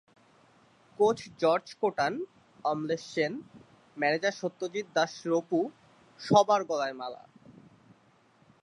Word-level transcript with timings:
Coach 0.99 1.19
George 1.41 1.67
Kotan, 1.81 2.13
Amalesh 2.65 3.03
Sen, 3.13 3.33
manager 3.97 4.35
Satyajit 4.41 4.87
Das 4.95 5.13
রুপু—সবার 5.25 6.61
গলায় 6.69 6.95
মালা। 6.99 7.23